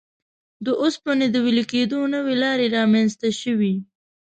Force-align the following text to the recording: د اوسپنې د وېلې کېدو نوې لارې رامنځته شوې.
د 0.65 0.67
اوسپنې 0.81 1.27
د 1.31 1.35
وېلې 1.45 1.63
کېدو 1.71 1.99
نوې 2.13 2.35
لارې 2.43 2.67
رامنځته 2.77 3.29
شوې. 3.41 3.73